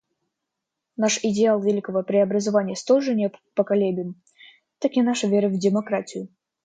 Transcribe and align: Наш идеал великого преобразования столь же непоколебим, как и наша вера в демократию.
Наш 0.97 1.19
идеал 1.21 1.59
великого 1.61 2.01
преобразования 2.01 2.75
столь 2.75 3.03
же 3.03 3.13
непоколебим, 3.13 4.19
как 4.79 4.93
и 4.93 5.01
наша 5.03 5.27
вера 5.27 5.47
в 5.47 5.59
демократию. 5.59 6.27